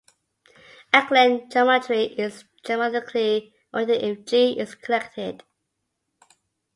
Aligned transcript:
A 0.93 1.05
Klein 1.05 1.47
geometry 1.47 2.05
is 2.17 2.45
geometrically 2.65 3.53
oriented 3.71 4.01
if 4.03 4.25
"G" 4.25 4.57
is 4.57 4.73
connected. 4.73 5.43